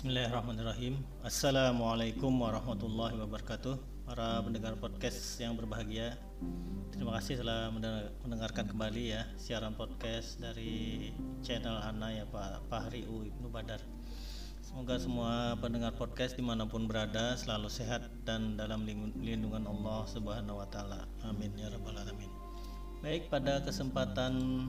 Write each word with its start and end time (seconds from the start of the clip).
Bismillahirrahmanirrahim. 0.00 0.96
Assalamualaikum 1.20 2.32
warahmatullahi 2.32 3.20
wabarakatuh. 3.20 3.76
Para 4.08 4.40
pendengar 4.40 4.72
podcast 4.80 5.36
yang 5.36 5.52
berbahagia 5.52 6.16
Terima 6.88 7.20
kasih 7.20 7.44
telah 7.44 7.68
mendengarkan 8.24 8.64
kembali 8.64 9.12
ya 9.12 9.28
Siaran 9.36 9.76
podcast 9.76 10.40
dari 10.40 11.12
channel 11.44 11.84
Ana 11.84 12.16
ya 12.16 12.24
Pak 12.24 12.72
Fahri 12.72 13.04
U 13.12 13.28
Ibnu 13.28 13.52
Badar. 13.52 13.84
Semoga 14.64 14.96
semua 14.96 15.60
pendengar 15.60 15.92
podcast 15.92 16.32
di 16.32 16.40
mana 16.48 16.64
pun 16.64 16.88
berada 16.88 17.36
Selalu 17.36 17.68
sehat 17.68 18.08
dan 18.24 18.56
dalam 18.56 18.88
lindungan 19.20 19.68
Allah 19.68 20.08
subhanahu 20.08 20.64
wa 20.64 20.68
ta'ala. 20.72 21.04
Amin 21.28 21.52
ya 21.60 21.68
rabbal 21.68 22.00
alamin. 22.00 22.32
Baik 23.04 23.28
pada 23.28 23.60
kesempatan 23.60 24.64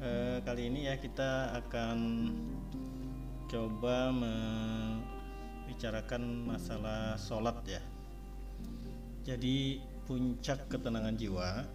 eh, 0.00 0.40
kali 0.40 0.72
ini 0.72 0.88
ya 0.88 0.96
kita 0.96 1.60
akan 1.60 1.96
coba 3.46 4.10
membicarakan 4.10 6.50
masalah 6.50 7.14
sholat 7.14 7.54
ya. 7.66 7.82
Jadi 9.22 9.78
puncak 10.06 10.70
ketenangan 10.70 11.18
jiwa 11.18 11.66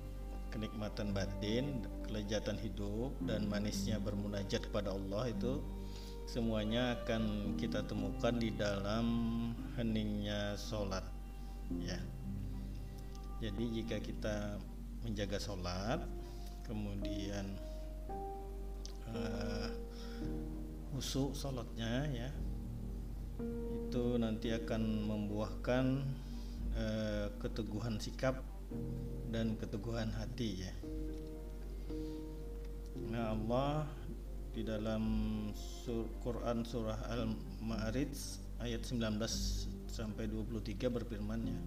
kenikmatan 0.51 1.15
batin 1.15 1.87
kelezatan 2.03 2.59
hidup 2.59 3.15
dan 3.23 3.47
manisnya 3.47 4.03
bermunajat 4.03 4.67
kepada 4.67 4.91
Allah 4.91 5.31
itu 5.31 5.63
semuanya 6.27 6.99
akan 7.01 7.55
kita 7.55 7.87
temukan 7.87 8.35
di 8.35 8.51
dalam 8.51 9.07
heningnya 9.79 10.59
sholat 10.59 11.07
ya. 11.79 11.95
Jadi 13.41 13.81
jika 13.81 13.97
kita 14.03 14.59
menjaga 15.01 15.39
sholat 15.39 16.03
kemudian 16.67 17.57
uh, 19.11 19.40
khusyuk 21.01 21.33
sholatnya 21.33 22.05
ya. 22.13 22.29
Itu 23.89 24.21
nanti 24.21 24.53
akan 24.53 25.09
membuahkan 25.09 25.85
eh, 26.77 27.25
keteguhan 27.41 27.97
sikap 27.97 28.45
dan 29.33 29.57
keteguhan 29.57 30.13
hati 30.13 30.61
ya. 30.61 30.73
Nah 33.09 33.33
Allah 33.33 33.89
di 34.53 34.61
dalam 34.61 35.01
sur 35.57 36.05
Quran 36.21 36.61
surah 36.61 37.09
Al-Ma'arij 37.09 38.13
ayat 38.61 38.85
19 38.85 39.25
sampai 39.89 40.29
23 40.29 40.85
berfirman 40.85 41.49
ya. 41.49 41.61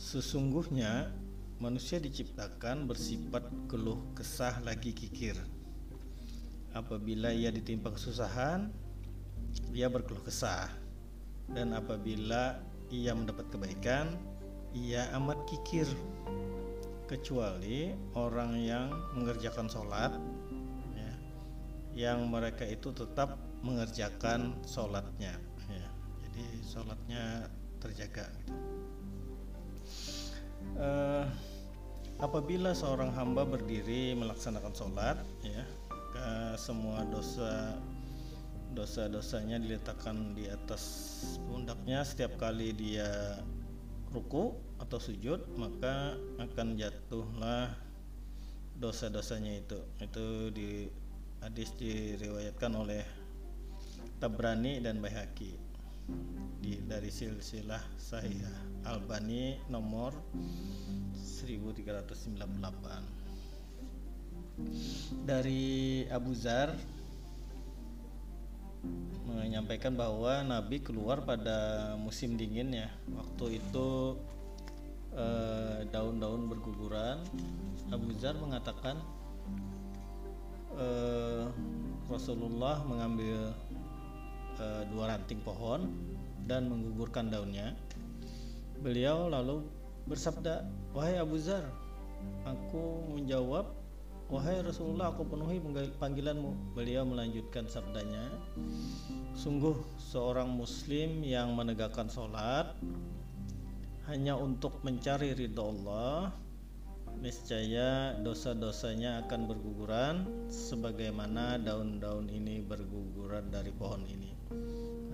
Sesungguhnya 0.00 1.12
manusia 1.60 2.00
diciptakan 2.00 2.88
bersifat 2.88 3.44
keluh 3.68 4.00
kesah 4.16 4.56
lagi 4.64 4.96
kikir 4.96 5.36
apabila 6.72 7.32
ia 7.32 7.52
ditimpa 7.52 7.92
kesusahan 7.92 8.72
ia 9.72 9.88
berkeluh 9.88 10.24
kesah 10.24 10.68
dan 11.52 11.76
apabila 11.76 12.60
ia 12.88 13.12
mendapat 13.12 13.48
kebaikan 13.52 14.16
ia 14.72 15.08
amat 15.20 15.36
kikir 15.48 15.84
kecuali 17.04 17.92
orang 18.16 18.56
yang 18.56 18.88
mengerjakan 19.12 19.68
sholat 19.68 20.16
ya, 20.96 21.12
yang 21.92 22.24
mereka 22.32 22.64
itu 22.64 22.88
tetap 22.96 23.36
mengerjakan 23.60 24.56
sholatnya 24.64 25.36
ya. 25.68 25.88
jadi 26.24 26.44
sholatnya 26.64 27.24
terjaga 27.84 28.24
gitu. 28.40 28.52
uh, 30.80 31.28
apabila 32.16 32.72
seorang 32.72 33.12
hamba 33.12 33.44
berdiri 33.44 34.16
melaksanakan 34.16 34.72
sholat 34.72 35.20
ya 35.44 35.68
maka 36.22 36.54
semua 36.54 37.02
dosa 37.10 37.74
dosa-dosanya 38.78 39.58
diletakkan 39.58 40.38
di 40.38 40.46
atas 40.46 41.18
pundaknya. 41.50 42.06
Setiap 42.06 42.38
kali 42.38 42.70
dia 42.70 43.42
ruku 44.14 44.54
atau 44.78 45.02
sujud 45.02 45.42
maka 45.58 46.14
akan 46.38 46.78
jatuhlah 46.78 47.74
dosa-dosanya 48.78 49.66
itu. 49.66 49.82
Itu 49.98 50.54
di 50.54 50.86
hadis 51.42 51.74
diriwayatkan 51.74 52.70
oleh 52.70 53.02
Tabrani 54.22 54.78
dan 54.78 55.02
Baihaqi 55.02 55.58
di 56.62 56.78
dari 56.86 57.10
silsilah 57.10 57.82
Sahih 57.98 58.46
Albani 58.86 59.58
nomor 59.66 60.14
1398 61.18 63.21
dari 65.24 66.04
Abu 66.08 66.32
Zar 66.32 66.72
menyampaikan 69.28 69.94
bahwa 69.94 70.42
Nabi 70.42 70.82
keluar 70.82 71.22
pada 71.22 71.92
musim 72.00 72.34
dingin 72.34 72.74
ya. 72.74 72.88
Waktu 73.12 73.62
itu 73.62 74.18
eh, 75.14 75.86
daun-daun 75.92 76.46
eh, 76.46 76.48
berguguran. 76.50 77.18
Abu 77.92 78.10
Zar 78.18 78.34
mengatakan 78.40 78.98
eh, 80.76 81.46
Rasulullah 82.10 82.82
mengambil 82.88 83.52
eh, 84.58 84.82
dua 84.90 85.14
ranting 85.14 85.44
pohon 85.44 85.92
dan 86.48 86.66
menggugurkan 86.66 87.30
daunnya. 87.30 87.76
Beliau 88.82 89.30
lalu 89.30 89.62
bersabda 90.10 90.66
wahai 90.90 91.22
Abu 91.22 91.38
Zar 91.38 91.62
aku 92.42 93.14
menjawab 93.14 93.81
Wahai 94.30 94.62
Rasulullah 94.62 95.10
aku 95.10 95.26
penuhi 95.26 95.58
panggilanmu. 95.98 96.76
Beliau 96.76 97.02
melanjutkan 97.02 97.66
sabdanya. 97.66 98.30
Sungguh 99.32 99.72
seorang 99.96 100.52
muslim 100.52 101.24
yang 101.24 101.56
menegakkan 101.56 102.04
sholat 102.04 102.76
Hanya 104.12 104.36
untuk 104.36 104.84
mencari 104.84 105.32
ridho 105.32 105.72
Allah 105.72 106.36
Niscaya 107.16 108.12
dosa-dosanya 108.20 109.24
akan 109.24 109.48
berguguran 109.48 110.28
Sebagaimana 110.52 111.56
daun-daun 111.64 112.28
ini 112.28 112.60
berguguran 112.60 113.48
dari 113.48 113.72
pohon 113.72 114.04
ini. 114.04 114.36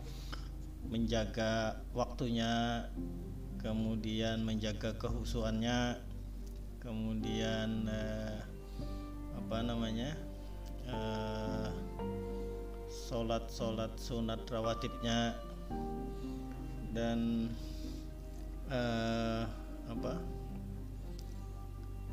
menjaga 0.92 1.80
waktunya, 1.96 2.84
kemudian 3.64 4.44
menjaga 4.44 4.92
kehusuannya, 5.00 5.96
kemudian 6.84 7.88
uh, 7.88 8.36
apa 9.40 9.56
namanya? 9.64 10.12
Uh, 10.84 11.72
sholat-sholat 13.08 13.96
sunat 13.96 14.44
rawatibnya 14.48 15.32
dan 16.94 17.50
uh, 18.70 19.44
apa? 19.90 20.14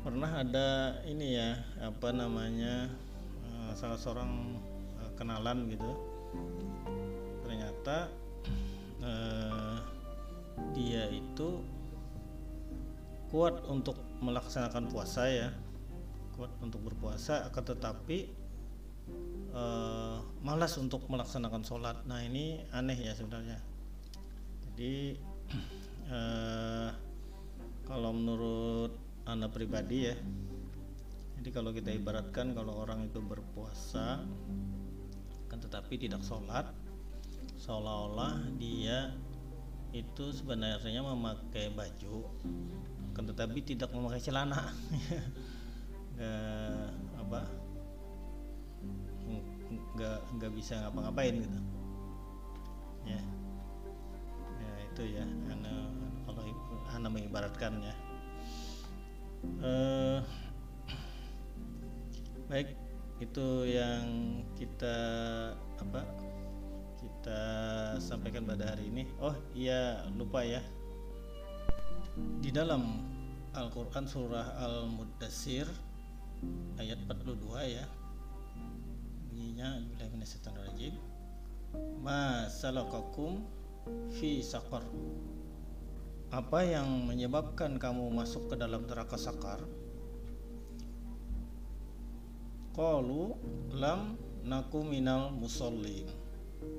Pernah 0.02 0.42
ada 0.42 0.98
ini 1.06 1.38
ya 1.38 1.62
apa 1.78 2.10
namanya 2.10 2.90
uh, 3.46 3.70
salah 3.78 3.94
seorang 3.94 4.58
uh, 4.98 5.10
kenalan 5.14 5.70
gitu. 5.70 5.92
Ternyata 7.46 8.10
uh, 8.98 9.78
dia 10.74 11.06
itu 11.14 11.62
kuat 13.30 13.62
untuk 13.70 13.96
melaksanakan 14.18 14.90
puasa 14.90 15.30
ya. 15.30 15.48
Kuat 16.34 16.50
untuk 16.58 16.82
berpuasa 16.90 17.46
akan 17.46 17.64
tetapi 17.70 18.18
uh, 19.54 20.11
malas 20.42 20.74
untuk 20.78 21.06
melaksanakan 21.06 21.62
sholat. 21.62 21.96
Nah 22.06 22.22
ini 22.22 22.62
aneh 22.74 22.98
ya 22.98 23.14
sebenarnya. 23.14 23.58
Jadi 24.66 25.16
eh, 26.14 26.90
kalau 27.86 28.10
menurut 28.14 28.94
anda 29.26 29.46
pribadi 29.46 30.10
ya 30.10 30.16
jadi 31.42 31.58
kalau 31.58 31.74
kita 31.74 31.90
ibaratkan 31.90 32.54
kalau 32.54 32.86
orang 32.86 33.10
itu 33.10 33.18
berpuasa 33.18 34.22
kan 35.50 35.58
tetapi 35.58 35.98
tidak 35.98 36.22
sholat 36.22 36.70
seolah-olah 37.58 38.46
dia 38.62 39.10
itu 39.90 40.30
sebenarnya 40.30 41.02
memakai 41.02 41.74
baju 41.74 42.30
kan 43.10 43.26
tetapi 43.26 43.58
tidak 43.66 43.90
memakai 43.90 44.22
celana. 44.22 44.70
Nggak 46.14 46.88
apa 47.26 47.40
nggak 49.96 50.18
nggak 50.38 50.52
bisa 50.56 50.74
ngapa-ngapain 50.88 51.34
gitu. 51.40 51.60
Ya. 53.04 53.20
Itu 54.92 55.02
ya 55.08 55.24
anu, 55.24 55.74
kalau 56.28 56.42
anu 56.92 57.08
mengibaratkan 57.12 57.80
ya. 57.80 57.94
Uh, 59.58 60.18
baik 62.46 62.76
itu 63.18 63.48
yang 63.66 64.06
kita 64.54 64.96
apa 65.80 66.02
kita 67.00 67.42
sampaikan 67.98 68.46
pada 68.46 68.76
hari 68.76 68.88
ini. 68.92 69.08
Oh 69.18 69.34
iya 69.56 70.04
lupa 70.14 70.44
ya. 70.44 70.60
Di 72.44 72.52
dalam 72.52 73.08
Al-Quran 73.52 74.04
surah 74.04 74.56
Al-Muddassir 74.60 75.68
ayat 76.76 76.98
42 77.08 77.38
ya 77.72 77.84
bunyinya 79.32 79.80
rajim 80.52 80.92
ma 82.04 82.44
salakakum 82.52 83.40
fi 84.12 84.44
saqar. 84.44 84.84
Apa 86.28 86.68
yang 86.68 87.08
menyebabkan 87.08 87.80
kamu 87.80 88.12
masuk 88.12 88.52
ke 88.52 88.60
dalam 88.60 88.84
neraka 88.84 89.16
sakar 89.16 89.64
qalu 92.76 93.32
lam 93.72 94.20
naku 94.44 94.84
minal 94.84 95.32
musallin. 95.32 96.08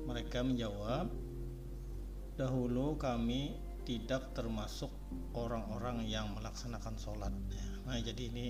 Mereka 0.06 0.46
menjawab 0.46 1.10
dahulu 2.38 3.02
kami 3.02 3.58
tidak 3.82 4.30
termasuk 4.38 4.94
orang-orang 5.34 6.06
yang 6.06 6.30
melaksanakan 6.38 7.02
sholat. 7.02 7.34
Nah 7.86 7.98
jadi 7.98 8.30
ini 8.30 8.46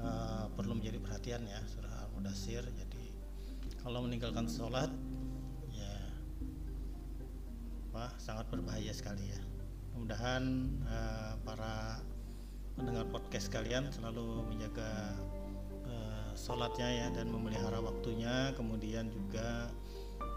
uh, 0.00 0.48
perlu 0.52 0.76
menjadi 0.76 0.98
perhatian 1.00 1.44
ya 1.48 1.60
surah 1.68 2.08
al-mudasir 2.08 2.64
jadi 2.64 3.09
kalau 3.80 4.04
meninggalkan 4.04 4.44
sholat 4.44 4.92
ya 5.72 5.94
wah 7.96 8.12
sangat 8.20 8.46
berbahaya 8.52 8.92
sekali 8.92 9.24
ya. 9.32 9.40
Mudah-mudahan 9.96 10.44
uh, 10.84 11.34
para 11.44 12.00
pendengar 12.76 13.08
podcast 13.08 13.48
kalian 13.52 13.88
selalu 13.92 14.44
menjaga 14.48 15.16
uh, 15.88 16.32
sholatnya 16.36 16.88
ya 16.88 17.06
dan 17.12 17.32
memelihara 17.32 17.80
waktunya 17.80 18.52
kemudian 18.56 19.08
juga 19.08 19.72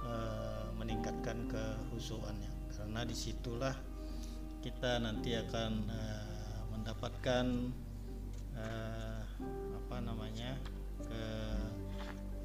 uh, 0.08 0.68
meningkatkan 0.80 1.48
kehusuannya. 1.52 2.52
Karena 2.74 3.06
di 3.06 3.16
situlah 3.16 3.76
kita 4.64 5.04
nanti 5.04 5.36
akan 5.36 5.72
uh, 5.92 6.62
mendapatkan 6.76 7.46
uh, 8.56 9.22
apa 9.78 9.98
namanya 10.00 10.56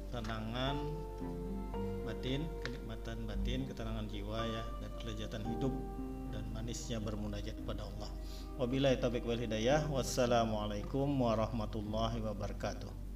ketenangan 0.09 0.81
batin, 2.01 2.41
kenikmatan 2.65 3.29
batin, 3.29 3.69
ketenangan 3.69 4.09
jiwa 4.09 4.41
ya 4.41 4.65
dan 4.81 4.91
kelezatan 4.97 5.45
hidup 5.45 5.73
dan 6.33 6.49
manisnya 6.49 6.97
bermunajat 6.97 7.53
kepada 7.61 7.85
Allah. 7.85 8.09
Wabillahi 8.57 8.97
taufiq 8.97 9.21
wal 9.21 9.37
hidayah. 9.37 9.85
Wassalamualaikum 9.85 11.05
warahmatullahi 11.05 12.25
wabarakatuh. 12.25 13.08